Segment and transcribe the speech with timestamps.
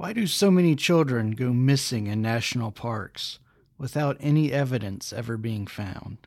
[0.00, 3.38] Why do so many children go missing in national parks
[3.76, 6.26] without any evidence ever being found?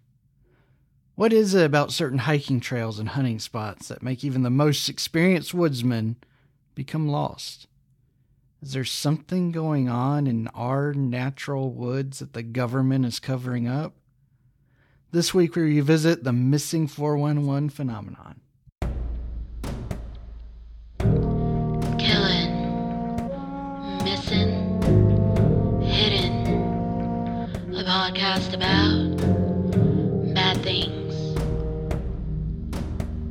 [1.15, 4.89] What is it about certain hiking trails and hunting spots that make even the most
[4.89, 6.17] experienced woodsman
[6.75, 7.65] become lost?
[8.62, 13.96] Is there something going on in our natural woods that the government is covering up?
[15.10, 18.42] This week we revisit the missing 411 phenomenon.
[28.34, 31.38] Podcast about bad things.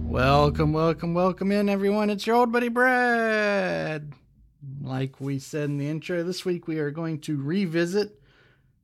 [0.04, 2.10] Welcome, welcome, welcome in, everyone.
[2.10, 4.12] It's your old buddy Brad.
[4.80, 8.20] Like we said in the intro, this week we are going to revisit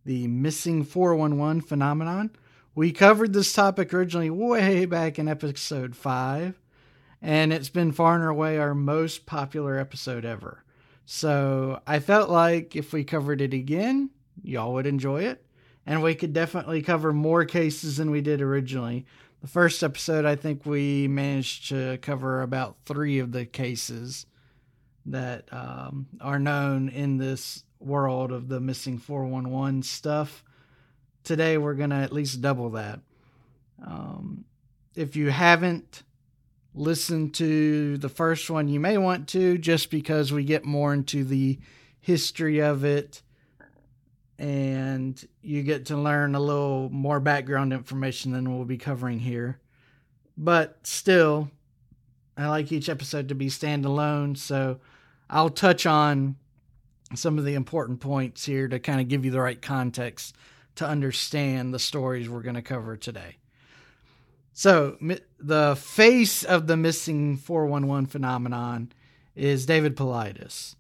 [0.05, 2.31] the missing 411 phenomenon.
[2.75, 6.59] We covered this topic originally way back in episode 5,
[7.23, 10.65] and it's been far and away our most popular episode ever.
[11.05, 14.11] So I felt like if we covered it again,
[14.43, 15.45] y'all would enjoy it
[15.89, 19.06] and we could definitely cover more cases than we did originally.
[19.41, 24.27] The first episode, I think we managed to cover about three of the cases
[25.06, 30.45] that um, are known in this world of the missing 411 stuff.
[31.25, 33.00] Today, we're going to at least double that.
[33.83, 34.45] Um,
[34.95, 36.02] if you haven't
[36.75, 41.25] listened to the first one, you may want to just because we get more into
[41.25, 41.58] the
[41.98, 43.23] history of it
[44.39, 49.58] and you get to learn a little more background information than we'll be covering here.
[50.36, 51.50] But still,
[52.36, 54.78] I like each episode to be standalone, so
[55.28, 56.36] I'll touch on
[57.14, 60.36] some of the important points here to kind of give you the right context
[60.77, 63.36] to understand the stories we're going to cover today.
[64.52, 64.97] So,
[65.39, 68.92] the face of the missing 411 phenomenon
[69.34, 70.75] is David Paulides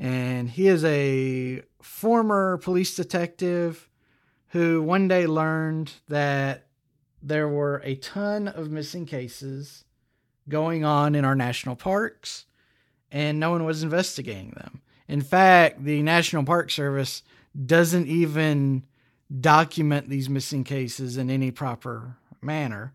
[0.00, 3.88] and he is a former police detective
[4.48, 6.66] who one day learned that
[7.22, 9.84] there were a ton of missing cases
[10.48, 12.46] going on in our national parks
[13.12, 14.80] and no one was investigating them.
[15.08, 17.22] In fact, the National Park Service
[17.66, 18.84] doesn't even
[19.40, 22.92] document these missing cases in any proper manner.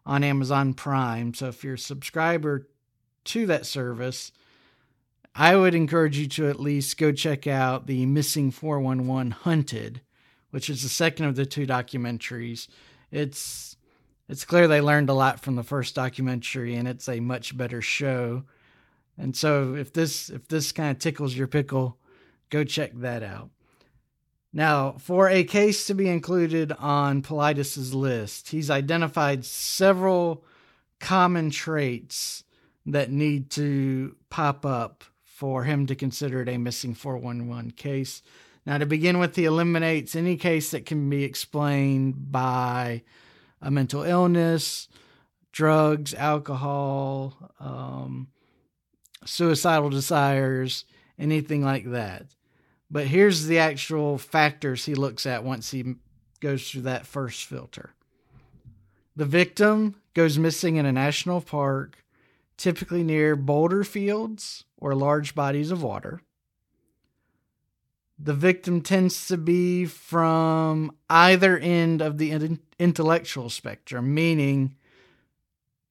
[0.04, 1.34] on Amazon Prime.
[1.34, 2.68] So if you're a subscriber
[3.24, 4.32] to that service,
[5.34, 10.02] I would encourage you to at least go check out the Missing 411 Hunted,
[10.50, 12.68] which is the second of the two documentaries.
[13.10, 13.76] It's
[14.28, 17.82] it's clear they learned a lot from the first documentary and it's a much better
[17.82, 18.44] show.
[19.18, 21.98] And so if this if this kind of tickles your pickle,
[22.50, 23.50] go check that out.
[24.52, 30.44] Now, for a case to be included on Paulides' list, he's identified several
[31.00, 32.44] common traits
[32.84, 38.22] that need to pop up for him to consider it a missing 411 case.
[38.66, 43.02] Now, to begin with, he eliminates any case that can be explained by
[43.60, 44.88] a mental illness,
[45.50, 48.28] drugs, alcohol, um,
[49.24, 50.84] suicidal desires,
[51.18, 52.26] anything like that.
[52.92, 55.94] But here's the actual factors he looks at once he
[56.40, 57.94] goes through that first filter.
[59.16, 62.04] The victim goes missing in a national park,
[62.58, 66.20] typically near boulder fields or large bodies of water.
[68.18, 74.76] The victim tends to be from either end of the intellectual spectrum, meaning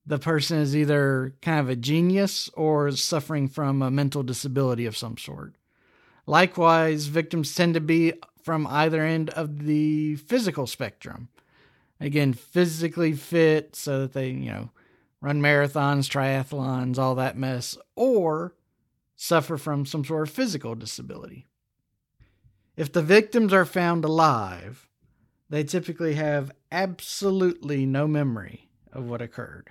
[0.05, 4.85] the person is either kind of a genius or is suffering from a mental disability
[4.85, 5.55] of some sort.
[6.25, 8.13] Likewise, victims tend to be
[8.43, 11.29] from either end of the physical spectrum.
[11.99, 14.69] Again, physically fit so that they, you know,
[15.21, 18.55] run marathons, triathlons, all that mess, or
[19.15, 21.47] suffer from some sort of physical disability.
[22.75, 24.89] If the victims are found alive,
[25.49, 29.69] they typically have absolutely no memory of what occurred.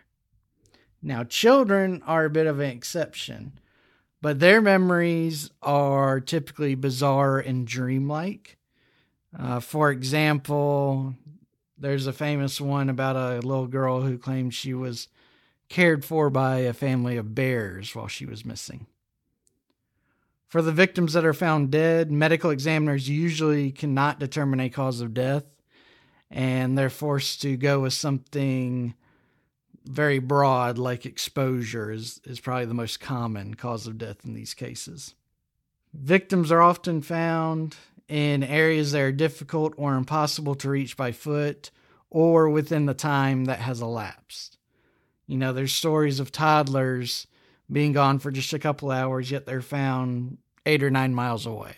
[1.02, 3.58] Now, children are a bit of an exception
[4.22, 8.58] but their memories are typically bizarre and dreamlike.
[9.38, 11.14] Uh, for example,
[11.80, 15.08] There's a famous one about a little girl who claimed she was
[15.70, 18.86] cared for by a family of bears while she was missing.
[20.46, 25.14] For the victims that are found dead, medical examiners usually cannot determine a cause of
[25.14, 25.44] death,
[26.30, 28.94] and they're forced to go with something
[29.90, 34.54] very broad, like exposure, is, is probably the most common cause of death in these
[34.54, 35.14] cases.
[35.92, 37.76] Victims are often found
[38.08, 41.70] in areas that are difficult or impossible to reach by foot
[42.10, 44.56] or within the time that has elapsed.
[45.26, 47.26] You know, there's stories of toddlers
[47.70, 51.76] being gone for just a couple hours, yet they're found eight or nine miles away.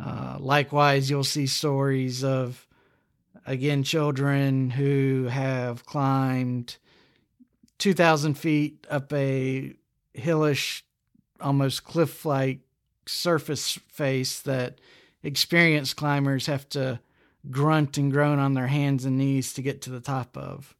[0.00, 2.66] Uh, likewise, you'll see stories of,
[3.46, 6.76] again, children who have climbed
[7.78, 9.74] 2,000 feet up a
[10.12, 10.84] hillish,
[11.40, 12.60] almost cliff like
[13.06, 14.78] surface face that
[15.22, 17.00] experienced climbers have to
[17.50, 20.74] grunt and groan on their hands and knees to get to the top of.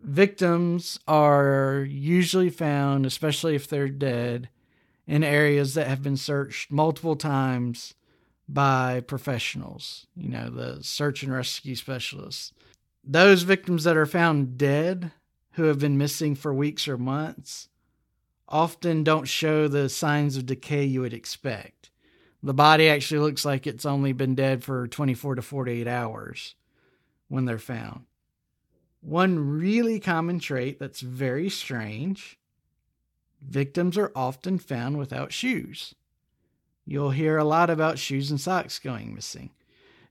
[0.00, 4.48] Victims are usually found, especially if they're dead,
[5.06, 7.94] in areas that have been searched multiple times
[8.48, 12.52] by professionals, you know, the search and rescue specialists.
[13.02, 15.12] Those victims that are found dead,
[15.58, 17.68] who have been missing for weeks or months,
[18.48, 21.90] often don't show the signs of decay you would expect.
[22.42, 26.54] The body actually looks like it's only been dead for 24 to 48 hours
[27.26, 28.04] when they're found.
[29.00, 32.38] One really common trait that's very strange
[33.42, 35.94] victims are often found without shoes.
[36.86, 39.50] You'll hear a lot about shoes and socks going missing.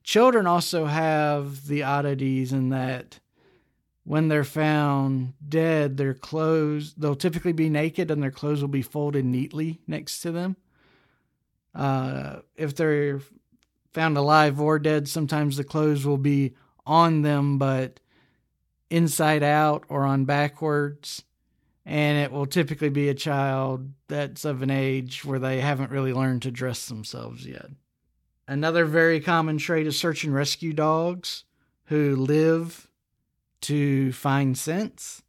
[0.02, 3.18] Children also have the oddities in that
[4.08, 8.80] when they're found dead, their clothes, they'll typically be naked and their clothes will be
[8.80, 10.56] folded neatly next to them.
[11.74, 13.20] Uh, if they're
[13.92, 16.54] found alive or dead, sometimes the clothes will be
[16.86, 18.00] on them, but
[18.88, 21.22] inside out or on backwards.
[21.84, 26.14] And it will typically be a child that's of an age where they haven't really
[26.14, 27.66] learned to dress themselves yet.
[28.46, 31.44] Another very common trait is search and rescue dogs
[31.88, 32.87] who live
[33.62, 35.22] to find scents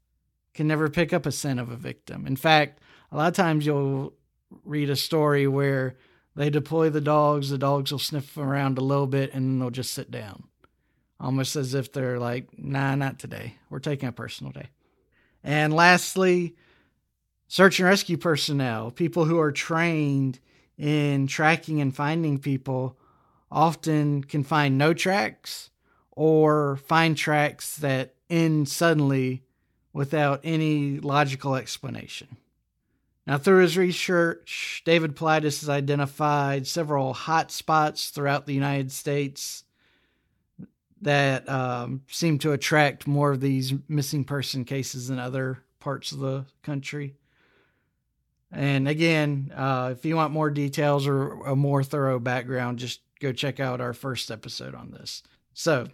[0.54, 2.28] can never pick up a scent of a victim.
[2.28, 2.82] In fact,
[3.12, 4.14] a lot of times you'll
[4.64, 5.96] read a story where
[6.36, 9.94] they deploy the dogs, the dogs will sniff around a little bit and they'll just
[9.94, 10.44] sit down
[11.20, 13.56] almost as if they're like, nah, not today.
[13.70, 14.70] We're taking a personal day.
[15.44, 16.56] And lastly,
[17.48, 20.40] search and rescue personnel, people who are trained
[20.78, 22.98] in tracking and finding people,
[23.52, 25.72] often can find no tracks
[26.12, 29.44] or find tracks that end suddenly
[29.94, 32.38] without any logical explanation.
[33.26, 39.64] Now, through his research, David Paulides has identified several hot spots throughout the United States
[41.02, 46.20] that um, seem to attract more of these missing person cases than other parts of
[46.20, 47.16] the country.
[48.52, 53.32] And again, uh, if you want more details or a more thorough background, just go
[53.32, 55.22] check out our first episode on this.
[55.54, 55.88] So,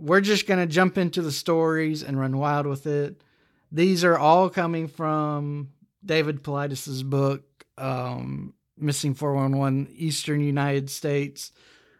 [0.00, 3.22] we're just going to jump into the stories and run wild with it.
[3.70, 5.70] These are all coming from
[6.04, 7.44] David Paulides' book,
[7.78, 11.52] um, Missing 411 Eastern United States.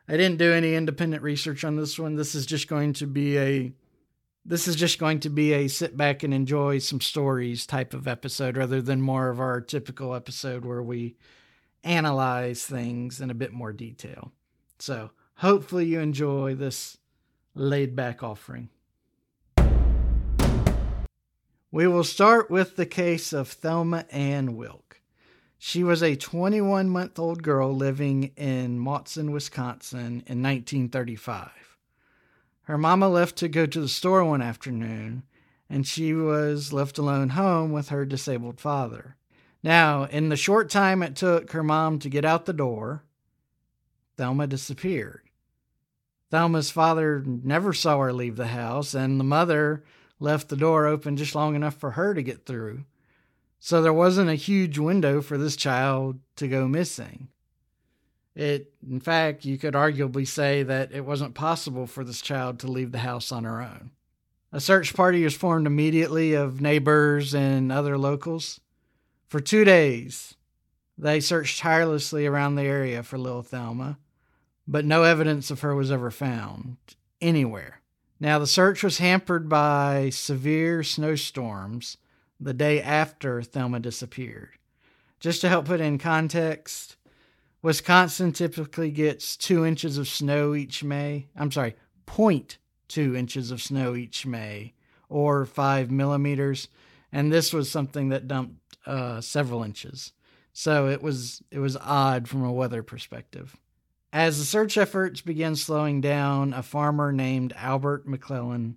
[0.08, 2.17] I didn't do any independent research on this one.
[2.17, 3.73] This is just going to be a
[4.46, 8.08] this is just going to be a sit back and enjoy some stories type of
[8.08, 11.15] episode rather than more of our typical episode where we
[11.84, 14.32] analyze things in a bit more detail.
[14.79, 16.96] So, hopefully you enjoy this
[17.55, 18.69] laid back offering.
[21.73, 25.01] We will start with the case of Thelma Ann Wilk.
[25.57, 31.51] She was a 21 month old girl living in Matson, Wisconsin in 1935.
[32.63, 35.25] Her mama left to go to the store one afternoon,
[35.69, 39.17] and she was left alone home with her disabled father.
[39.63, 43.05] Now, in the short time it took her mom to get out the door,
[44.17, 45.30] Thelma disappeared.
[46.31, 49.84] Thelma's father never saw her leave the house, and the mother
[50.20, 52.84] left the door open just long enough for her to get through.
[53.58, 57.29] So there wasn't a huge window for this child to go missing.
[58.34, 62.70] It, in fact, you could arguably say that it wasn't possible for this child to
[62.70, 63.91] leave the house on her own.
[64.53, 68.60] A search party was formed immediately of neighbors and other locals.
[69.27, 70.37] For two days,
[70.96, 73.99] they searched tirelessly around the area for little Thelma,
[74.70, 76.77] but no evidence of her was ever found
[77.20, 77.81] anywhere.
[78.20, 81.96] Now, the search was hampered by severe snowstorms
[82.39, 84.50] the day after Thelma disappeared.
[85.19, 86.96] Just to help put in context,
[87.62, 91.27] Wisconsin typically gets two inches of snow each May.
[91.36, 91.74] I'm sorry,
[92.86, 94.74] two inches of snow each May,
[95.08, 96.69] or five millimeters,
[97.10, 98.55] and this was something that dumped
[98.86, 100.12] uh, several inches.
[100.53, 103.56] So it was it was odd from a weather perspective.
[104.12, 108.76] As the search efforts began slowing down, a farmer named Albert McClellan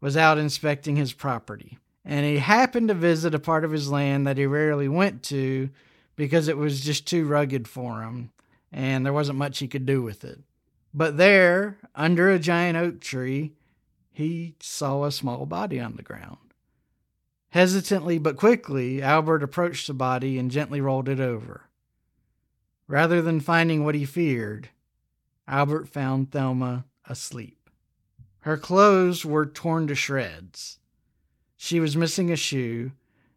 [0.00, 4.26] was out inspecting his property, and he happened to visit a part of his land
[4.26, 5.70] that he rarely went to
[6.16, 8.30] because it was just too rugged for him
[8.72, 10.40] and there wasn't much he could do with it.
[10.92, 13.52] But there, under a giant oak tree,
[14.12, 16.38] he saw a small body on the ground.
[17.50, 21.69] Hesitantly but quickly, Albert approached the body and gently rolled it over.
[22.90, 24.68] Rather than finding what he feared,
[25.46, 27.70] Albert found Thelma asleep.
[28.40, 30.80] Her clothes were torn to shreds.
[31.56, 32.90] She was missing a shoe,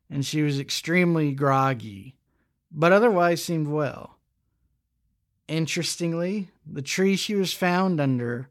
[0.09, 2.15] and she was extremely groggy,
[2.71, 4.17] but otherwise seemed well.
[5.47, 8.49] Interestingly, the tree she was found under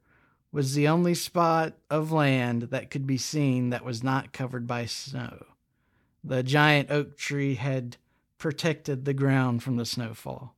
[0.52, 4.87] was the only spot of land that could be seen that was not covered by
[4.87, 5.47] snow.
[6.23, 7.97] The giant oak tree had
[8.38, 10.54] protected the ground from the snowfall.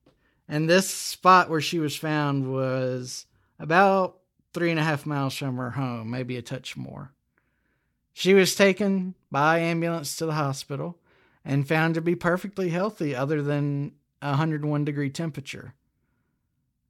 [0.48, 3.26] And this spot where she was found was
[3.58, 4.18] about
[4.52, 7.12] three and a half miles from her home, maybe a touch more.
[8.12, 10.98] She was taken by ambulance to the hospital
[11.44, 15.74] and found to be perfectly healthy, other than a 101 degree temperature.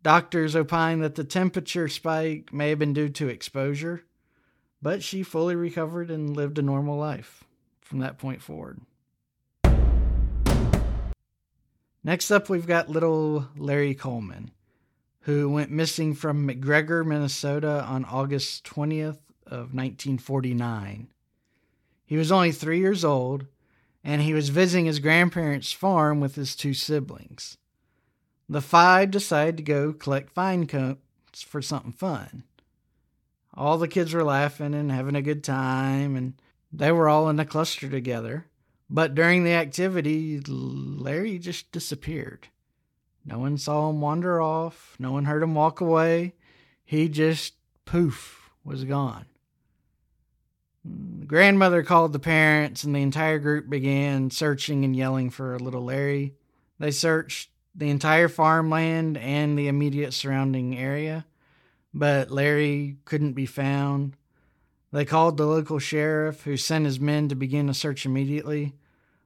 [0.03, 4.05] Doctors opine that the temperature spike may have been due to exposure,
[4.83, 7.43] but she fully recovered and lived a normal life
[7.81, 8.81] from that point forward.
[12.07, 14.51] Next up, we've got little Larry Coleman,
[15.21, 21.09] who went missing from McGregor, Minnesota on August 20th of 1949.
[22.05, 23.47] He was only three years old,
[24.05, 27.57] and he was visiting his grandparents' farm with his two siblings.
[28.51, 30.99] The five decided to go collect fine cones
[31.39, 32.45] for something fun.
[33.55, 36.35] All the kids were laughing and having a good time, and
[36.71, 38.45] they were all in a cluster together.
[38.91, 42.49] But during the activity, Larry just disappeared.
[43.25, 46.35] No one saw him wander off, no one heard him walk away.
[46.85, 47.55] He just
[47.87, 49.27] poof was gone.
[50.85, 55.85] The grandmother called the parents, and the entire group began searching and yelling for little
[55.85, 56.35] Larry.
[56.79, 61.25] They searched the entire farmland and the immediate surrounding area,
[61.95, 64.17] but Larry couldn't be found.
[64.95, 68.75] They called the local sheriff, who sent his men to begin a search immediately,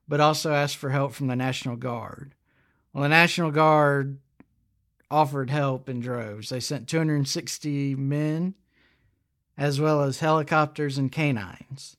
[0.08, 2.34] but also asked for help from the National Guard.
[2.90, 4.18] Well, the National Guard
[5.10, 6.48] offered help in droves.
[6.48, 8.54] They sent 260 men,
[9.58, 11.98] as well as helicopters and canines.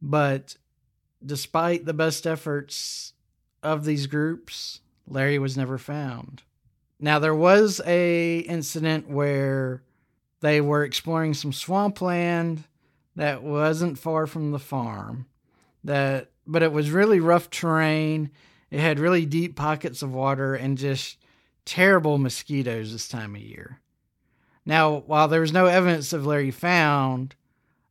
[0.00, 0.56] But
[1.26, 3.14] despite the best efforts
[3.64, 6.44] of these groups, Larry was never found.
[7.00, 9.82] Now there was a incident where
[10.44, 12.64] they were exploring some swampland
[13.16, 15.24] that wasn't far from the farm.
[15.84, 18.30] That but it was really rough terrain.
[18.70, 21.16] It had really deep pockets of water and just
[21.64, 23.80] terrible mosquitoes this time of year.
[24.66, 27.34] Now, while there was no evidence of Larry found,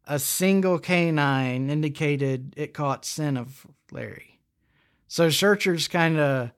[0.05, 4.39] a single canine indicated it caught scent of Larry.
[5.07, 6.51] So searchers kind of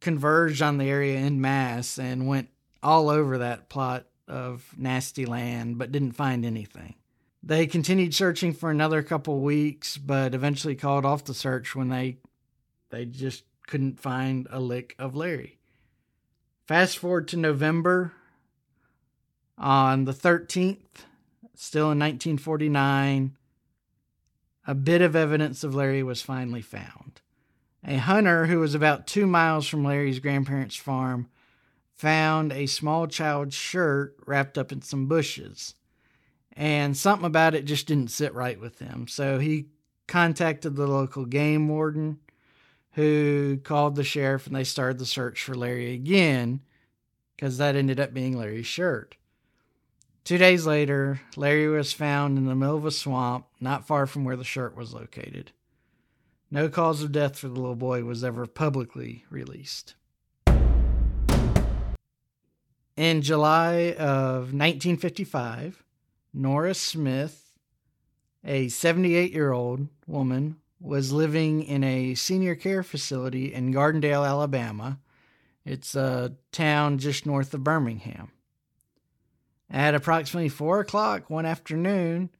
[0.00, 2.48] converged on the area in mass and went
[2.82, 6.94] all over that plot of nasty land, but didn't find anything.
[7.42, 12.18] They continued searching for another couple weeks, but eventually called off the search when they
[12.90, 15.58] they just couldn't find a lick of Larry.
[16.66, 18.12] Fast forward to November
[19.56, 21.04] on the 13th,
[21.54, 23.36] still in 1949,
[24.66, 27.20] a bit of evidence of Larry was finally found.
[27.84, 31.28] A hunter who was about two miles from Larry's grandparents' farm
[31.98, 35.74] found a small child's shirt wrapped up in some bushes.
[36.52, 39.08] And something about it just didn't sit right with him.
[39.08, 39.66] So he
[40.06, 42.20] contacted the local game warden,
[42.92, 46.60] who called the sheriff, and they started the search for Larry again
[47.36, 49.16] because that ended up being Larry's shirt.
[50.24, 54.24] Two days later, Larry was found in the middle of a swamp not far from
[54.24, 55.52] where the shirt was located.
[56.50, 59.94] No cause of death for the little boy was ever publicly released.
[62.98, 65.84] In July of 1955,
[66.34, 67.52] Nora Smith,
[68.44, 74.98] a 78 year old woman, was living in a senior care facility in Gardendale, Alabama.
[75.64, 78.32] It's a town just north of Birmingham.
[79.70, 82.30] At approximately 4 o'clock one afternoon,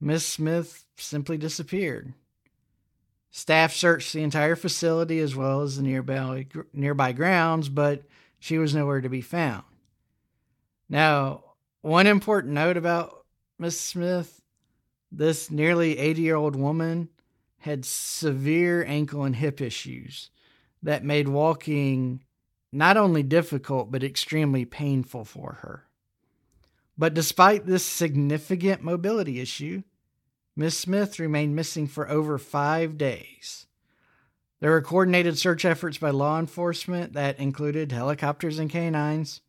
[0.00, 2.14] Miss Smith simply disappeared.
[3.30, 8.04] Staff searched the entire facility as well as the nearby, nearby grounds, but
[8.38, 9.64] she was nowhere to be found.
[10.88, 11.44] Now,
[11.82, 13.24] one important note about
[13.58, 14.40] Miss Smith
[15.12, 17.08] this nearly 80 year old woman
[17.58, 20.30] had severe ankle and hip issues
[20.82, 22.22] that made walking
[22.72, 25.86] not only difficult but extremely painful for her.
[26.98, 29.82] But despite this significant mobility issue,
[30.54, 33.66] Miss Smith remained missing for over five days.
[34.60, 39.42] There were coordinated search efforts by law enforcement that included helicopters and canines.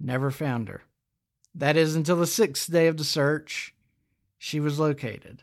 [0.00, 0.82] Never found her.
[1.54, 3.74] That is until the sixth day of the search,
[4.38, 5.42] she was located.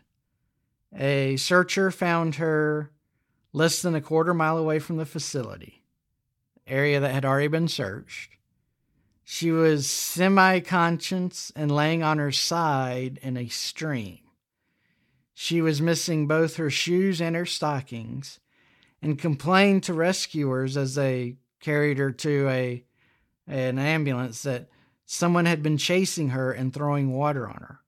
[0.98, 2.92] A searcher found her
[3.52, 5.84] less than a quarter mile away from the facility,
[6.68, 8.38] area that had already been searched.
[9.24, 14.20] She was semi conscious and laying on her side in a stream.
[15.34, 18.40] She was missing both her shoes and her stockings
[19.02, 22.86] and complained to rescuers as they carried her to a
[23.48, 24.70] an ambulance that
[25.06, 27.80] someone had been chasing her and throwing water on her.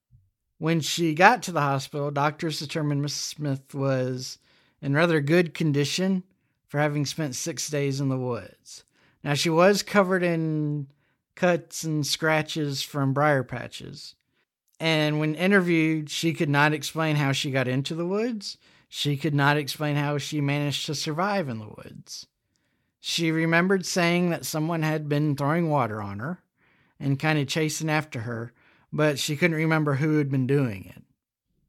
[0.59, 4.39] When she got to the hospital, doctors determined Miss Smith was
[4.81, 6.23] in rather good condition
[6.67, 8.83] for having spent six days in the woods.
[9.23, 10.87] Now, she was covered in
[11.35, 14.15] cuts and scratches from briar patches.
[14.79, 18.57] And when interviewed, she could not explain how she got into the woods.
[18.89, 22.27] She could not explain how she managed to survive in the woods.
[22.99, 26.41] She remembered saying that someone had been throwing water on her
[26.99, 28.53] and kind of chasing after her,
[28.91, 31.03] but she couldn't remember who had been doing it.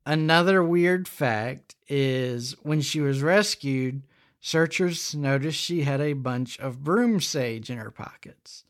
[0.06, 4.02] Another weird fact is when she was rescued,
[4.40, 8.64] searchers noticed she had a bunch of broom sage in her pockets.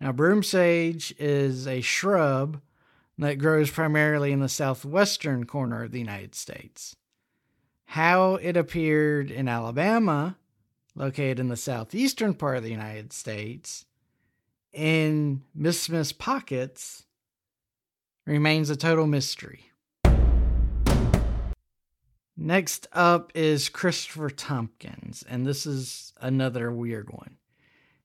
[0.00, 2.60] Now, broom sage is a shrub
[3.18, 6.96] that grows primarily in the southwestern corner of the United States.
[7.86, 10.36] How it appeared in Alabama,
[10.94, 13.86] located in the southeastern part of the United States,
[14.72, 17.04] in Miss Smith's pockets
[18.26, 19.70] remains a total mystery.
[22.36, 27.36] Next up is Christopher Tompkins, and this is another weird one.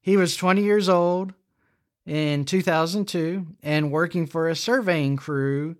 [0.02, 1.34] He was 20 years old
[2.06, 5.78] in 2002 and working for a surveying crew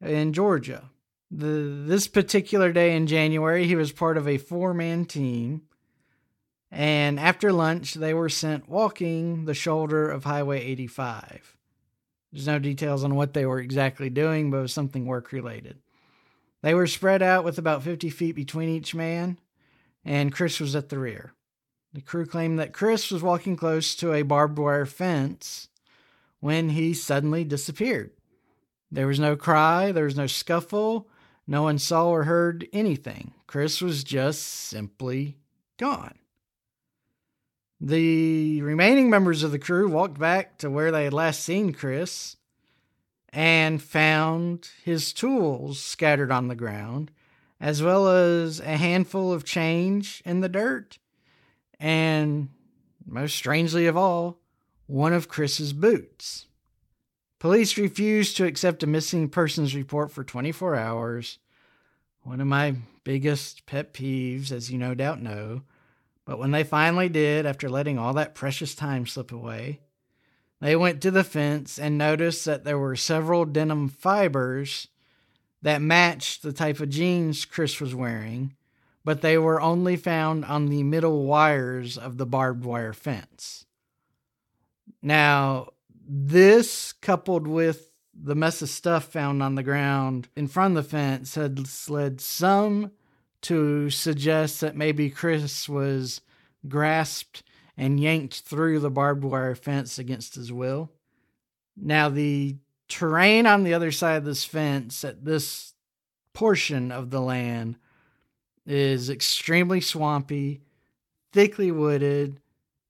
[0.00, 0.90] in Georgia.
[1.30, 5.62] The, this particular day in January, he was part of a four man team
[6.70, 11.56] and after lunch, they were sent walking the shoulder of Highway 85.
[12.32, 15.78] There's no details on what they were exactly doing, but it was something work related.
[16.62, 19.38] They were spread out with about 50 feet between each man,
[20.04, 21.32] and Chris was at the rear.
[21.94, 25.68] The crew claimed that Chris was walking close to a barbed wire fence
[26.40, 28.10] when he suddenly disappeared.
[28.90, 31.08] There was no cry, there was no scuffle,
[31.46, 33.32] no one saw or heard anything.
[33.46, 35.38] Chris was just simply
[35.78, 36.18] gone.
[37.80, 42.36] The remaining members of the crew walked back to where they had last seen Chris
[43.32, 47.12] and found his tools scattered on the ground,
[47.60, 50.98] as well as a handful of change in the dirt,
[51.78, 52.48] and
[53.06, 54.40] most strangely of all,
[54.86, 56.46] one of Chris's boots.
[57.38, 61.38] Police refused to accept a missing persons report for 24 hours.
[62.22, 65.62] One of my biggest pet peeves, as you no doubt know,
[66.28, 69.80] but when they finally did, after letting all that precious time slip away,
[70.60, 74.88] they went to the fence and noticed that there were several denim fibers
[75.62, 78.54] that matched the type of jeans Chris was wearing,
[79.06, 83.64] but they were only found on the middle wires of the barbed wire fence.
[85.00, 85.68] Now,
[86.06, 90.90] this coupled with the mess of stuff found on the ground in front of the
[90.90, 92.90] fence had led some
[93.42, 96.20] to suggest that maybe Chris was
[96.66, 97.42] grasped
[97.76, 100.90] and yanked through the barbed wire fence against his will.
[101.76, 102.56] Now, the
[102.88, 105.74] terrain on the other side of this fence at this
[106.32, 107.76] portion of the land
[108.66, 110.60] is extremely swampy,
[111.32, 112.40] thickly wooded,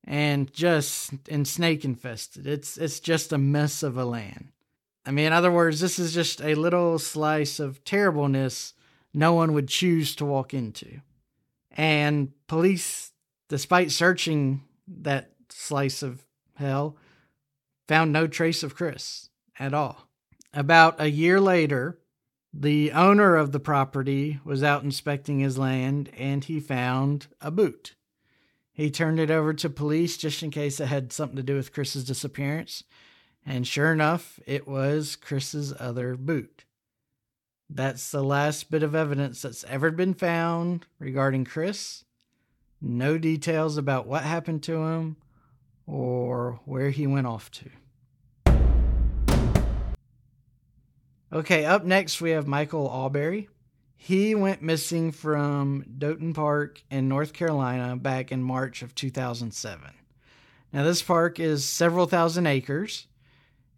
[0.05, 2.47] and just and snake infested.
[2.47, 4.49] It's it's just a mess of a land.
[5.05, 8.75] I mean, in other words, this is just a little slice of terribleness
[9.14, 11.01] no one would choose to walk into.
[11.71, 13.12] And police,
[13.49, 16.97] despite searching that slice of hell,
[17.87, 20.09] found no trace of Chris at all.
[20.53, 21.99] About a year later,
[22.53, 27.94] the owner of the property was out inspecting his land and he found a boot.
[28.73, 31.73] He turned it over to police just in case it had something to do with
[31.73, 32.85] Chris's disappearance.
[33.44, 36.64] And sure enough, it was Chris's other boot.
[37.71, 42.05] That's the last bit of evidence that's ever been found regarding Chris.
[42.81, 45.17] No details about what happened to him
[45.87, 47.71] or where he went off to.
[51.31, 53.49] Okay, up next we have Michael Auberry.
[53.97, 59.91] He went missing from Doughton Park in North Carolina back in March of 2007.
[60.73, 63.08] Now, this park is several thousand acres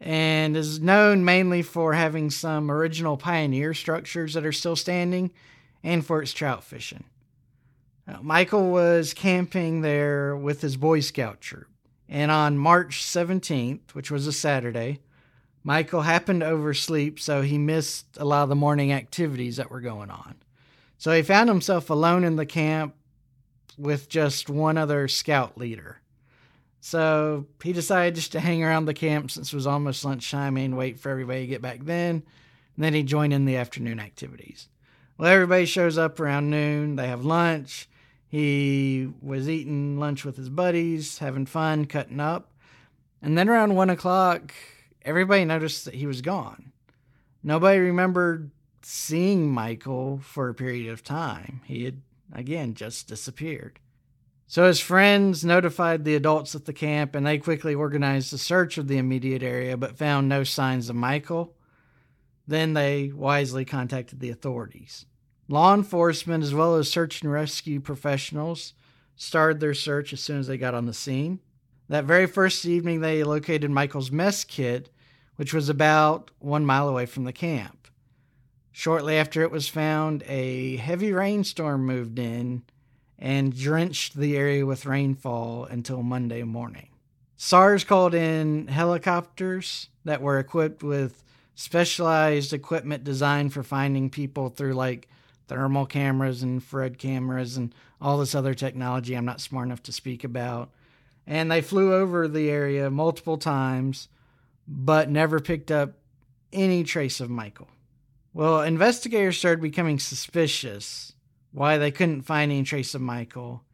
[0.00, 5.30] and is known mainly for having some original pioneer structures that are still standing
[5.82, 7.04] and for its trout fishing.
[8.06, 11.68] Now, Michael was camping there with his Boy Scout troop,
[12.08, 15.00] and on March 17th, which was a Saturday,
[15.62, 19.80] Michael happened to oversleep, so he missed a lot of the morning activities that were
[19.80, 20.36] going on.
[20.96, 22.94] So he found himself alone in the camp
[23.78, 25.99] with just one other scout leader.
[26.80, 30.76] So he decided just to hang around the camp since it was almost lunchtime and
[30.76, 32.22] wait for everybody to get back then.
[32.76, 34.68] And then he joined in the afternoon activities.
[35.18, 36.96] Well, everybody shows up around noon.
[36.96, 37.88] They have lunch.
[38.26, 42.52] He was eating lunch with his buddies, having fun, cutting up.
[43.20, 44.54] And then around one o'clock,
[45.02, 46.72] everybody noticed that he was gone.
[47.42, 48.50] Nobody remembered
[48.82, 51.60] seeing Michael for a period of time.
[51.66, 52.00] He had,
[52.32, 53.78] again, just disappeared.
[54.50, 58.78] So his friends notified the adults at the camp and they quickly organized a search
[58.78, 61.54] of the immediate area but found no signs of Michael.
[62.48, 65.06] Then they wisely contacted the authorities.
[65.46, 68.74] Law enforcement, as well as search and rescue professionals,
[69.14, 71.38] started their search as soon as they got on the scene.
[71.88, 74.90] That very first evening, they located Michael's mess kit,
[75.36, 77.86] which was about one mile away from the camp.
[78.72, 82.64] Shortly after it was found, a heavy rainstorm moved in
[83.20, 86.88] and drenched the area with rainfall until Monday morning.
[87.36, 91.22] SARS called in helicopters that were equipped with
[91.54, 95.06] specialized equipment designed for finding people through like
[95.48, 99.92] thermal cameras and infrared cameras and all this other technology I'm not smart enough to
[99.92, 100.70] speak about.
[101.26, 104.08] And they flew over the area multiple times,
[104.66, 105.98] but never picked up
[106.52, 107.68] any trace of Michael.
[108.32, 111.12] Well, investigators started becoming suspicious
[111.52, 113.64] why they couldn't find any trace of Michael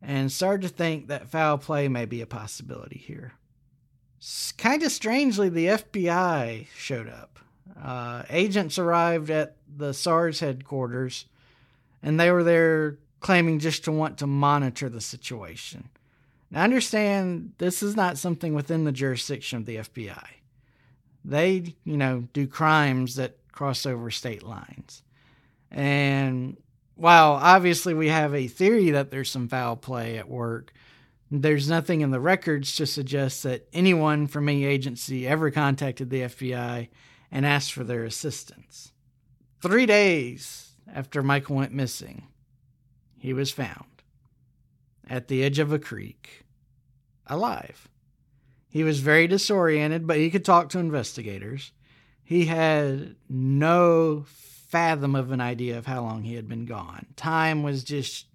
[0.00, 3.32] and started to think that foul play may be a possibility here.
[4.56, 7.38] Kind of strangely, the FBI showed up.
[7.80, 11.26] Uh, agents arrived at the SARS headquarters
[12.02, 15.88] and they were there claiming just to want to monitor the situation.
[16.50, 20.26] Now, understand this is not something within the jurisdiction of the FBI.
[21.24, 25.02] They, you know, do crimes that cross over state lines.
[25.70, 26.56] And
[26.98, 30.72] while obviously we have a theory that there's some foul play at work,
[31.30, 36.22] there's nothing in the records to suggest that anyone from any agency ever contacted the
[36.22, 36.88] FBI
[37.30, 38.92] and asked for their assistance.
[39.62, 42.26] Three days after Michael went missing,
[43.16, 44.02] he was found
[45.08, 46.44] at the edge of a creek,
[47.28, 47.88] alive.
[48.68, 51.70] He was very disoriented, but he could talk to investigators.
[52.24, 54.24] He had no
[54.68, 57.06] fathom of an idea of how long he had been gone.
[57.16, 58.26] Time was just,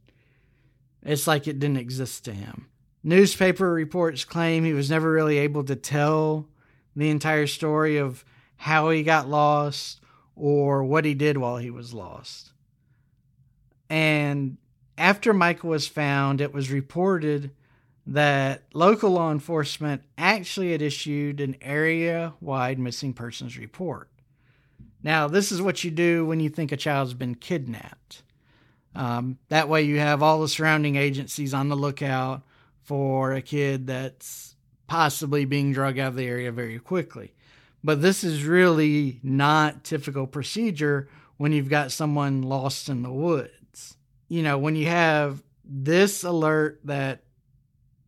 [1.04, 2.68] it's like it didn't exist to him.
[3.04, 6.48] Newspaper reports claim he was never really able to tell
[6.96, 10.00] the entire story of how he got lost
[10.36, 12.52] or what he did while he was lost.
[13.90, 14.58] And
[14.98, 17.52] after Michael was found, it was reported
[18.08, 24.10] that local law enforcement actually had issued an area wide missing persons report.
[25.04, 28.24] Now, this is what you do when you think a child's been kidnapped.
[28.96, 32.44] Um, that way, you have all the surrounding agencies on the lookout
[32.84, 34.56] for a kid that's
[34.88, 37.34] possibly being drug out of the area very quickly.
[37.84, 43.98] But this is really not typical procedure when you've got someone lost in the woods.
[44.30, 47.24] You know, when you have this alert that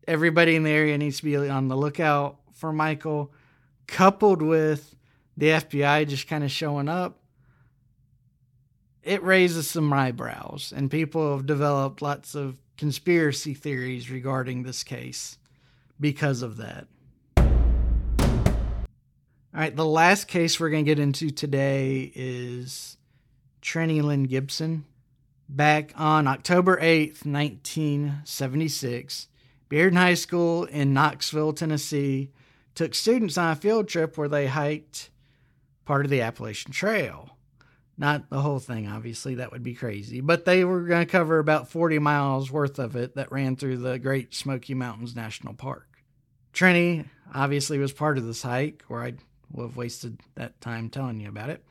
[0.08, 3.32] everybody in the area needs to be on the lookout for Michael,
[3.86, 4.94] coupled with
[5.36, 7.18] the FBI just kind of showing up,
[9.02, 15.38] it raises some eyebrows, and people have developed lots of conspiracy theories regarding this case
[16.00, 16.88] because of that.
[17.38, 17.46] All
[19.62, 22.98] right, the last case we're going to get into today is
[23.62, 24.84] Trenny Lynn Gibson.
[25.48, 29.28] Back on October 8th, 1976,
[29.70, 32.32] Bearden High School in Knoxville, Tennessee,
[32.74, 35.10] took students on a field trip where they hiked
[35.86, 37.30] part of the Appalachian Trail.
[37.98, 41.38] Not the whole thing, obviously, that would be crazy, but they were going to cover
[41.38, 46.02] about 40 miles worth of it that ran through the Great Smoky Mountains National Park.
[46.52, 49.14] Trenny obviously was part of this hike, or I
[49.50, 51.64] would have wasted that time telling you about it.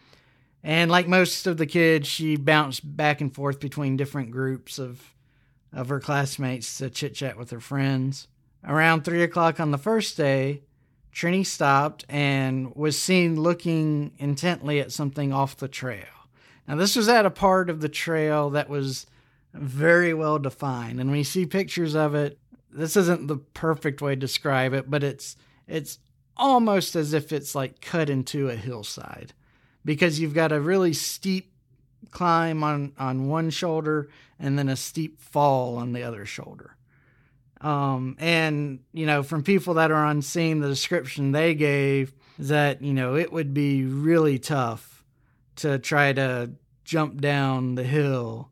[0.63, 5.11] And like most of the kids, she bounced back and forth between different groups of
[5.71, 8.27] of her classmates to chit chat with her friends.
[8.63, 10.61] Around three o'clock on the first day,
[11.15, 16.03] Trini stopped and was seen looking intently at something off the trail.
[16.67, 19.05] Now, this was at a part of the trail that was
[19.53, 20.99] very well defined.
[20.99, 22.37] And when you see pictures of it,
[22.69, 25.99] this isn't the perfect way to describe it, but it's it's
[26.35, 29.31] almost as if it's like cut into a hillside
[29.85, 31.53] because you've got a really steep
[32.11, 36.74] climb on on one shoulder and then a steep fall on the other shoulder.
[37.61, 42.49] Um, and you know, from people that are on scene, the description they gave is
[42.49, 45.03] that you know it would be really tough
[45.57, 46.51] to try to
[46.83, 48.49] jump down the hill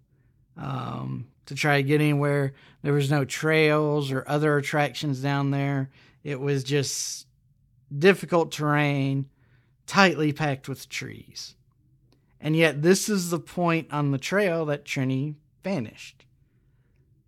[0.58, 2.54] um, to try to get anywhere.
[2.82, 5.90] There was no trails or other attractions down there.
[6.24, 7.28] It was just
[7.96, 9.30] difficult terrain,
[9.86, 11.56] tightly packed with trees.
[12.40, 16.26] And yet, this is the point on the trail that Trini vanished.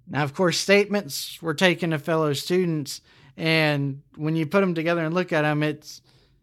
[0.08, 3.02] Now, of course, statements were taken of fellow students,
[3.38, 6.02] and when you put them together and look at them, it's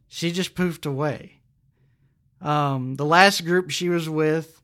[0.08, 1.40] she just poofed away.
[2.40, 4.60] Um, the last group she was with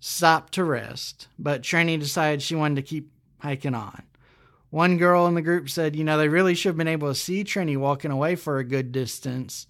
[0.00, 4.02] stopped to rest, but Trini decided she wanted to keep hiking on.
[4.70, 7.14] One girl in the group said, you know, they really should have been able to
[7.14, 9.68] see Trini walking away for a good distance.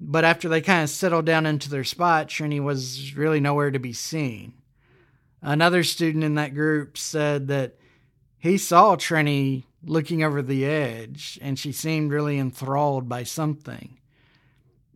[0.00, 3.80] But after they kind of settled down into their spot, Trini was really nowhere to
[3.80, 4.52] be seen.
[5.42, 7.77] Another student in that group said that
[8.38, 13.98] he saw Trini looking over the edge and she seemed really enthralled by something.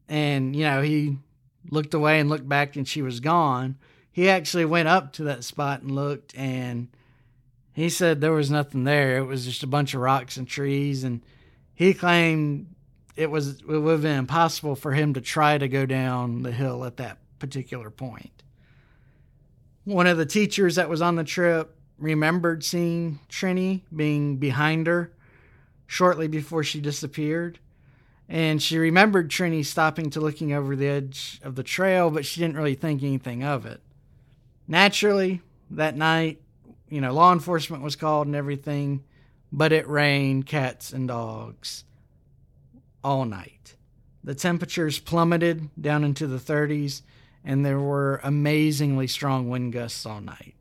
[0.09, 1.19] And, you know, he
[1.71, 3.77] looked away and looked back and she was gone.
[4.11, 6.89] He actually went up to that spot and looked and
[7.73, 9.19] he said there was nothing there.
[9.19, 11.23] It was just a bunch of rocks and trees and
[11.75, 12.67] he claimed
[13.17, 16.53] it was it would have been impossible for him to try to go down the
[16.53, 18.43] hill at that particular point.
[19.85, 25.13] One of the teachers that was on the trip remembered seeing Trini being behind her
[25.87, 27.59] shortly before she disappeared.
[28.29, 32.41] And she remembered Trini stopping to looking over the edge of the trail, but she
[32.41, 33.81] didn't really think anything of it.
[34.67, 36.41] Naturally, that night,
[36.89, 39.05] you know, law enforcement was called and everything,
[39.53, 41.85] but it rained cats and dogs
[43.05, 43.77] all night.
[44.25, 47.03] The temperatures plummeted down into the 30s,
[47.45, 50.55] and there were amazingly strong wind gusts all night.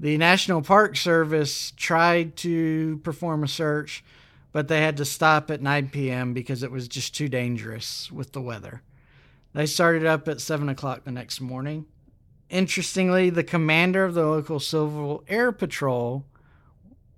[0.00, 4.02] The National Park Service tried to perform a search,
[4.50, 6.32] but they had to stop at 9 p.m.
[6.32, 8.80] because it was just too dangerous with the weather.
[9.52, 11.84] They started up at 7 o'clock the next morning.
[12.48, 16.24] Interestingly, the commander of the local Civil Air Patrol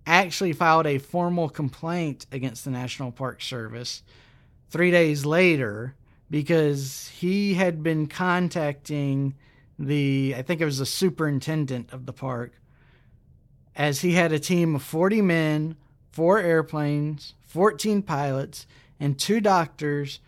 [0.05, 4.03] actually filed a formal complaint against the National Park Service
[4.71, 5.95] three days later
[6.29, 9.37] because he had been contacting
[9.79, 12.55] the, I think it was the superintendent of the park,
[13.75, 15.77] as he had a team of 40 men,
[16.11, 18.67] four airplanes, 14 pilots,
[19.01, 20.21] and two doctors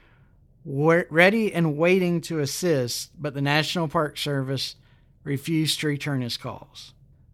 [0.64, 4.76] ready and waiting to assist, but the National Park Service
[5.22, 6.92] refused to return his calls.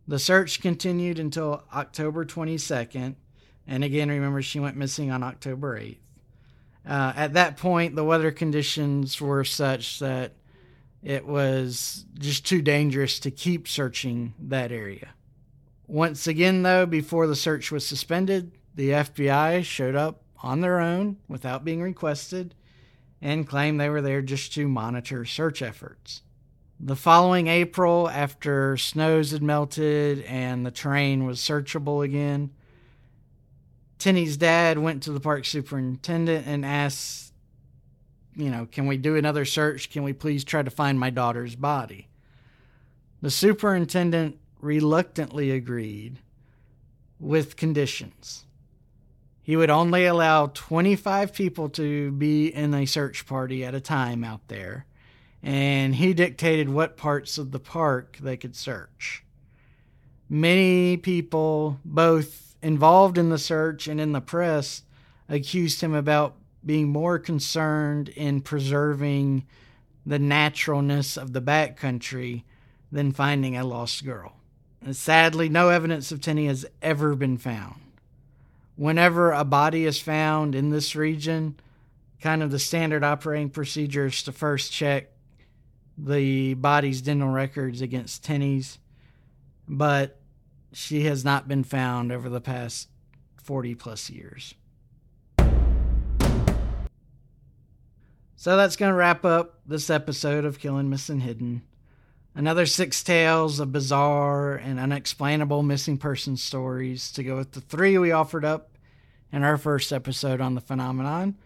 [0.08, 3.14] The search continued until October 22nd,
[3.66, 5.98] and again, remember, she went missing on October 8th.
[6.86, 10.32] Uh, at that point, the weather conditions were such that
[11.02, 15.10] it was just too dangerous to keep searching that area.
[15.90, 21.16] Once again, though, before the search was suspended, the FBI showed up on their own
[21.26, 22.54] without being requested
[23.20, 26.22] and claimed they were there just to monitor search efforts.
[26.78, 32.50] The following April, after snows had melted and the terrain was searchable again,
[33.98, 37.32] Trenny's dad went to the park superintendent and asked,
[38.36, 39.90] you know, can we do another search?
[39.90, 42.06] Can we please try to find my daughter's body?
[43.22, 46.18] The superintendent reluctantly agreed
[47.18, 48.44] with conditions.
[49.42, 54.22] He would only allow 25 people to be in a search party at a time
[54.22, 54.86] out there,
[55.42, 59.24] and he dictated what parts of the park they could search.
[60.28, 64.82] Many people, both involved in the search and in the press
[65.28, 69.46] accused him about being more concerned in preserving
[70.04, 72.44] the naturalness of the backcountry
[72.92, 74.39] than finding a lost girl.
[74.82, 77.80] And sadly, no evidence of Trenny has ever been found.
[78.76, 81.56] Whenever a body is found in this region,
[82.20, 85.10] kind of the standard operating procedure is to first check
[85.98, 88.78] the body's dental records against Trenny's.
[89.68, 90.18] But
[90.72, 92.88] she has not been found over the past
[93.42, 94.54] 40 plus years.
[98.36, 101.60] So that's going to wrap up this episode of Killing Missing Hidden.
[102.34, 107.98] Another six tales of bizarre and unexplainable missing person stories to go with the three
[107.98, 108.70] we offered up
[109.32, 111.36] in our first episode on the phenomenon.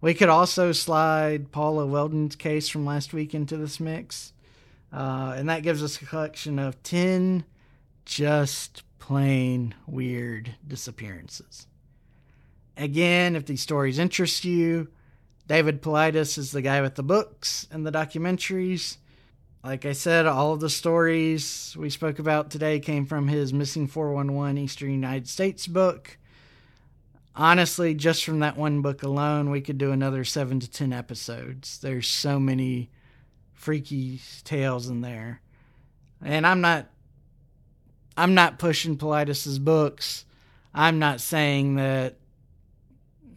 [0.00, 4.32] We could also slide Paula Welden's case from last week into this mix.
[4.92, 7.44] Uh, and that gives us a collection of 10
[8.04, 11.66] just plain weird disappearances.
[12.76, 14.88] Again, if these stories interest you,
[15.48, 18.96] David Paulides is the guy with the books and the documentaries.
[19.62, 23.88] Like I said, all of the stories we spoke about today came from his Missing
[23.88, 26.16] 411 Eastern United States book.
[27.36, 31.78] Honestly, just from that one book alone, we could do another seven to 10 episodes.
[31.78, 32.88] There's so many
[33.52, 35.42] freaky tales in there.
[36.24, 36.86] And I'm not
[38.16, 40.24] I'm not pushing Paulides's books.
[40.74, 42.16] I'm not saying that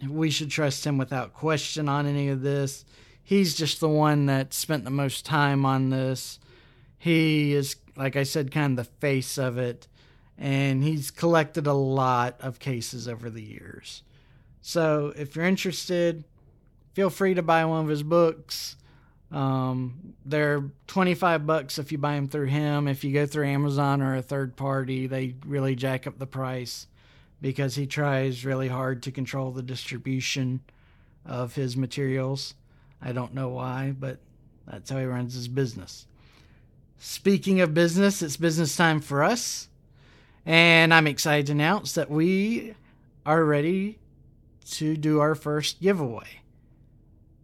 [0.10, 2.86] we should trust him without question on any of this.
[3.24, 6.40] He's just the one that spent the most time on this.
[6.98, 9.88] He is, like I said, kind of the face of it,
[10.38, 14.04] and he's collected a lot of cases over the years.
[14.62, 16.24] So if you're interested,
[16.94, 18.78] feel free to buy one of his books.
[19.32, 22.88] Um, they're 25 bucks if you buy them through him.
[22.88, 26.88] If you go through Amazon or a third party, they really jack up the price
[27.42, 30.62] because he tries really hard to control the distribution
[31.26, 32.54] of his materials.
[33.04, 34.20] I don't know why, but
[34.66, 36.08] that's how he runs his business.
[36.98, 39.68] Speaking of business, it's business time for us.
[40.46, 42.76] And I'm excited to announce that we
[43.26, 44.00] are ready
[44.72, 46.42] to do our first giveaway.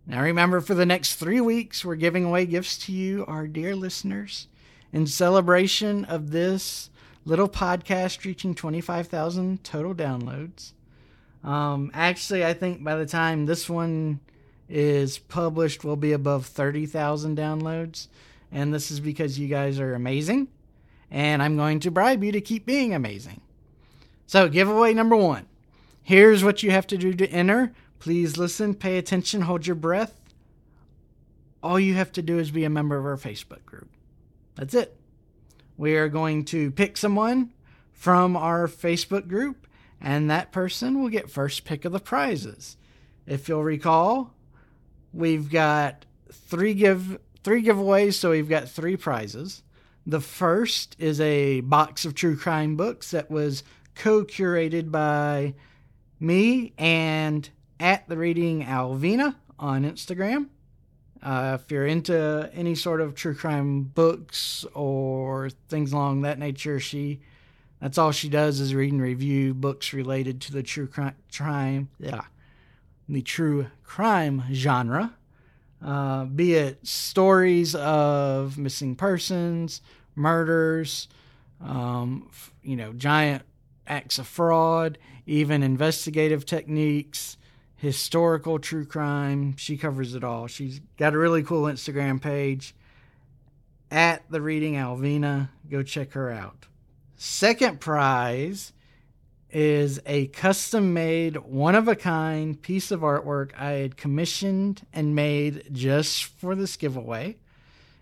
[0.08, 3.76] Now, remember, for the next three weeks, we're giving away gifts to you, our dear
[3.76, 4.48] listeners,
[4.92, 6.90] in celebration of this
[7.26, 10.72] little podcast reaching 25,000 total downloads.
[11.44, 14.20] Um, actually, I think by the time this one
[14.70, 18.08] is published, we'll be above 30,000 downloads.
[18.52, 20.48] And this is because you guys are amazing.
[21.12, 23.42] And I'm going to bribe you to keep being amazing.
[24.28, 25.48] So, giveaway number one.
[26.04, 27.74] Here's what you have to do to enter.
[28.00, 30.20] Please listen, pay attention, hold your breath.
[31.62, 33.90] All you have to do is be a member of our Facebook group.
[34.56, 34.96] That's it.
[35.78, 37.54] We are going to pick someone
[37.92, 39.68] from our Facebook group,
[40.00, 42.78] and that person will get first pick of the prizes.
[43.28, 44.34] If you'll recall,
[45.14, 49.64] we've got three give three giveaways, so we've got three prizes.
[50.06, 53.64] The first is a box of true crime books that was
[53.96, 55.54] co-curated by
[56.20, 60.48] me and at the reading Alvina on Instagram.
[61.22, 66.80] Uh, if you're into any sort of true crime books or things along that nature,
[66.80, 67.20] she
[67.82, 72.22] that's all she does is read and review books related to the true crime, yeah,
[73.10, 75.16] the true crime genre.
[75.84, 79.82] Uh, be it stories of missing persons,
[80.16, 81.08] murders,
[81.62, 82.30] um,
[82.62, 83.44] you know, giant
[83.88, 87.38] acts of fraud, even investigative techniques,
[87.76, 89.56] historical true crime.
[89.58, 90.48] She covers it all.
[90.48, 92.76] She's got a really cool Instagram page
[93.90, 95.50] at the Reading Alvina.
[95.70, 96.68] Go check her out.
[97.16, 98.74] Second prize
[99.52, 105.16] is a custom made, one of a kind piece of artwork I had commissioned and
[105.16, 107.38] made just for this giveaway.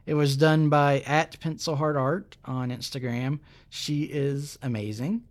[0.06, 3.40] It was done by at Pencil Heart Art on Instagram.
[3.70, 5.24] She is amazing.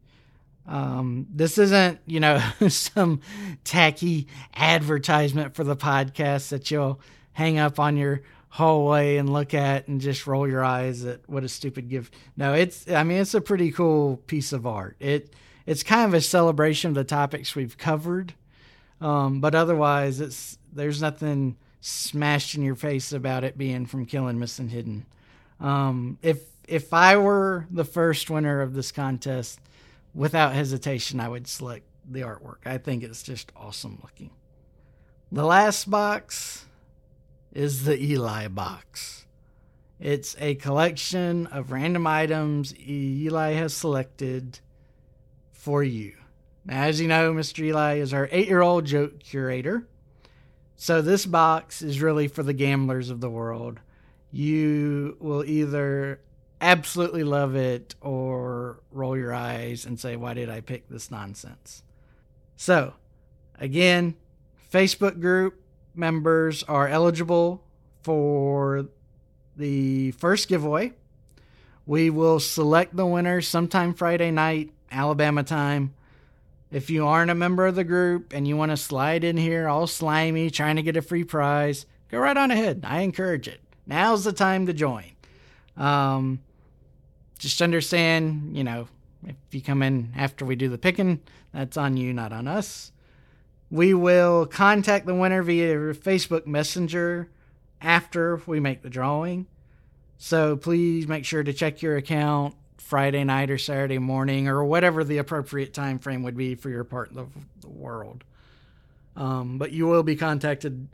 [0.66, 3.20] Um, this isn't, you know, some
[3.64, 7.00] tacky advertisement for the podcast that you'll
[7.32, 11.44] hang up on your hallway and look at and just roll your eyes at what
[11.44, 12.14] a stupid gift.
[12.36, 14.96] No, it's, I mean, it's a pretty cool piece of art.
[14.98, 15.34] It,
[15.66, 18.34] it's kind of a celebration of the topics we've covered.
[19.00, 24.38] Um, but otherwise, it's, there's nothing smashed in your face about it being from Killing
[24.38, 25.06] Missing Hidden.
[25.60, 29.60] Um, if, if I were the first winner of this contest,
[30.14, 32.66] without hesitation, I would select the artwork.
[32.66, 34.30] I think it's just awesome looking.
[35.30, 36.64] The last box
[37.52, 39.26] is the Eli box.
[39.98, 44.60] It's a collection of random items Eli has selected
[45.66, 46.12] for you.
[46.64, 47.64] Now, as you know, Mr.
[47.64, 49.84] Eli is our eight year old joke curator.
[50.76, 53.80] So, this box is really for the gamblers of the world.
[54.30, 56.20] You will either
[56.60, 61.82] absolutely love it or roll your eyes and say, Why did I pick this nonsense?
[62.54, 62.94] So,
[63.58, 64.14] again,
[64.72, 65.60] Facebook group
[65.96, 67.64] members are eligible
[68.04, 68.86] for
[69.56, 70.92] the first giveaway.
[71.86, 75.94] We will select the winner sometime Friday night, Alabama time.
[76.72, 79.68] If you aren't a member of the group and you want to slide in here
[79.68, 82.82] all slimy, trying to get a free prize, go right on ahead.
[82.84, 83.60] I encourage it.
[83.86, 85.12] Now's the time to join.
[85.76, 86.40] Um,
[87.38, 88.88] just understand, you know,
[89.26, 91.20] if you come in after we do the picking,
[91.52, 92.90] that's on you, not on us.
[93.70, 97.28] We will contact the winner via Facebook Messenger
[97.80, 99.46] after we make the drawing.
[100.18, 102.54] So please make sure to check your account
[102.86, 106.84] Friday night or Saturday morning or whatever the appropriate time frame would be for your
[106.84, 108.22] part of the world.
[109.16, 110.86] Um, but you will be contacted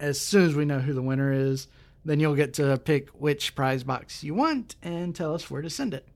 [0.00, 1.68] as soon as we know who the winner is.
[2.06, 5.68] Then you'll get to pick which prize box you want and tell us where to
[5.68, 6.08] send it.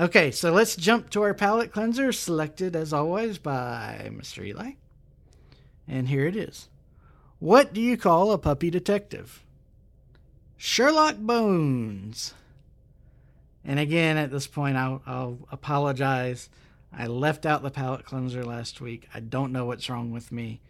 [0.00, 4.44] Okay, so let's jump to our palate cleanser, selected as always by Mr.
[4.44, 4.72] Eli.
[5.86, 6.68] And here it is.
[7.38, 9.44] What do you call a puppy detective?
[10.56, 12.34] Sherlock Bones.
[13.66, 16.48] And again, at this point, I'll, I'll apologize.
[16.96, 19.08] I left out the palate cleanser last week.
[19.12, 20.60] I don't know what's wrong with me.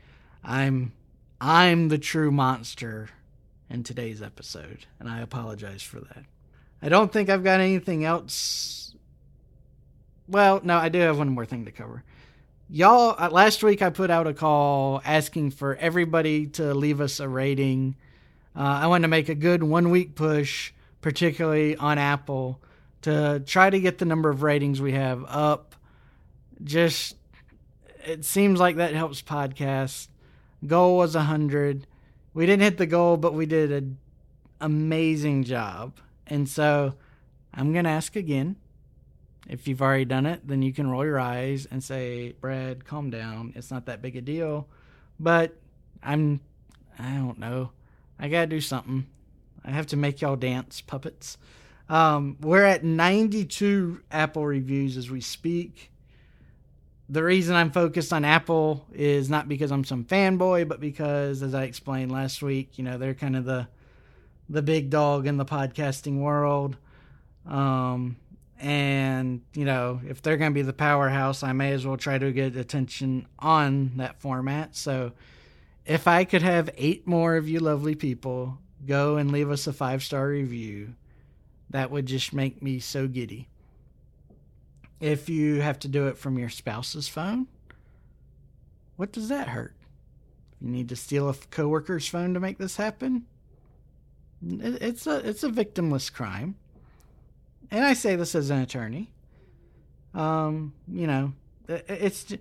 [0.42, 0.92] I'm
[1.38, 3.10] I'm the true monster
[3.68, 6.24] in today's episode, and I apologize for that.
[6.80, 8.94] I don't think I've got anything else.
[10.26, 12.02] Well, no, I do have one more thing to cover.
[12.68, 17.20] Y'all, uh, last week I put out a call asking for everybody to leave us
[17.20, 17.96] a rating.
[18.56, 20.72] Uh, I want to make a good one week push,
[21.02, 22.60] particularly on Apple,
[23.06, 25.76] to try to get the number of ratings we have up.
[26.64, 27.14] Just,
[28.04, 30.08] it seems like that helps podcasts.
[30.66, 31.86] Goal was 100.
[32.34, 33.98] We didn't hit the goal, but we did an
[34.60, 36.00] amazing job.
[36.26, 36.94] And so
[37.54, 38.56] I'm going to ask again.
[39.48, 43.10] If you've already done it, then you can roll your eyes and say, Brad, calm
[43.10, 43.52] down.
[43.54, 44.66] It's not that big a deal.
[45.20, 45.54] But
[46.02, 46.40] I'm,
[46.98, 47.70] I don't know.
[48.18, 49.06] I got to do something.
[49.64, 51.38] I have to make y'all dance, puppets.
[51.88, 55.90] Um, we're at 92 Apple reviews as we speak
[57.08, 61.54] the reason I'm focused on Apple is not because I'm some fanboy, but because, as
[61.54, 63.68] I explained last week, you know they're kind of the
[64.48, 66.76] the big dog in the podcasting world.
[67.46, 68.16] Um,
[68.58, 72.18] and you know if they're going to be the powerhouse, I may as well try
[72.18, 74.74] to get attention on that format.
[74.74, 75.12] So,
[75.84, 79.72] if I could have eight more of you lovely people go and leave us a
[79.72, 80.94] five star review,
[81.70, 83.48] that would just make me so giddy.
[85.00, 87.48] If you have to do it from your spouse's phone,
[88.96, 89.74] what does that hurt?
[90.60, 93.26] You need to steal a coworker's phone to make this happen?
[94.42, 96.56] It's a it's a victimless crime.
[97.70, 99.10] And I say this as an attorney.
[100.14, 101.32] Um, you know,
[101.68, 102.34] it's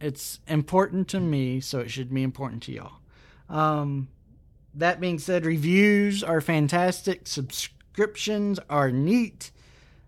[0.00, 2.92] it's important to me, so it should be important to y'all.
[3.48, 4.08] Um,
[4.76, 7.26] that being said, reviews are fantastic.
[7.26, 9.50] Subscriptions are neat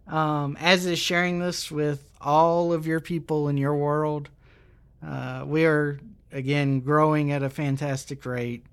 [0.09, 4.29] um, as is sharing this with all of your people in your world.
[5.07, 6.01] Uh, we are,
[6.33, 8.65] again, growing at a fantastic rate,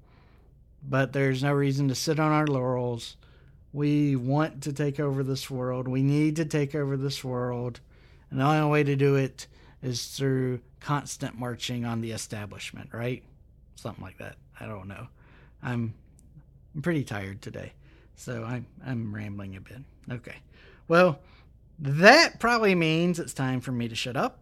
[0.88, 3.18] but there's no reason to sit on our laurels.
[3.74, 5.88] We want to take over this world.
[5.88, 7.82] We need to take over this world.
[8.32, 9.48] And the only way to do it
[9.84, 13.24] is through constant marching on the establishment, right?
[13.76, 14.38] Something like that.
[14.60, 15.08] I don't know.
[15.66, 15.94] I'm
[16.76, 17.74] I'm pretty tired today.
[18.16, 19.82] So I'm I'm rambling a bit.
[20.10, 20.36] Okay.
[20.88, 21.20] Well,
[21.80, 24.40] that probably means it's time for me to shut up.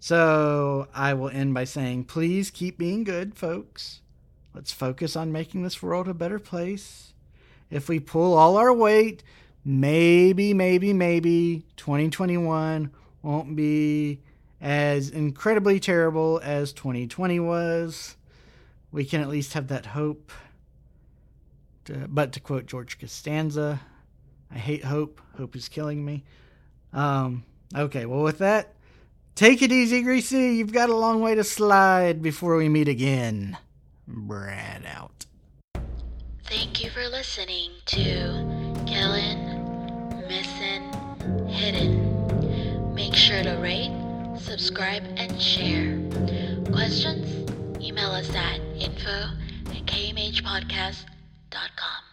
[0.00, 4.00] So I will end by saying, please keep being good, folks.
[4.52, 7.14] Let's focus on making this world a better place.
[7.70, 9.22] If we pull all our weight,
[9.64, 12.90] maybe, maybe, maybe 2021
[13.22, 14.20] won't be
[14.60, 18.16] as incredibly terrible as 2020 was.
[18.92, 20.30] We can at least have that hope.
[21.86, 23.80] To, but to quote George Costanza,
[24.50, 25.20] I hate hope.
[25.36, 26.24] Hope is killing me.
[26.92, 28.74] Um, okay, well, with that,
[29.34, 30.54] take it easy, Greasy.
[30.56, 33.56] You've got a long way to slide before we meet again.
[34.06, 35.24] Brad out.
[36.44, 42.94] Thank you for listening to Killing, Missing, Hidden.
[42.94, 43.96] Make sure to rate,
[44.38, 45.98] subscribe, and share.
[46.70, 47.48] Questions?
[47.80, 49.30] Email us at info
[49.70, 52.11] at kmhpodcast.com.